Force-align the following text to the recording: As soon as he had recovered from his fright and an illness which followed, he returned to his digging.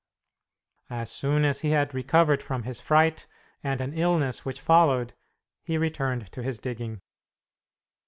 As 0.89 1.11
soon 1.11 1.45
as 1.45 1.59
he 1.59 1.69
had 1.69 1.93
recovered 1.93 2.41
from 2.41 2.63
his 2.63 2.79
fright 2.81 3.27
and 3.61 3.79
an 3.79 3.93
illness 3.93 4.43
which 4.43 4.59
followed, 4.59 5.13
he 5.61 5.77
returned 5.77 6.31
to 6.31 6.41
his 6.41 6.57
digging. 6.57 7.01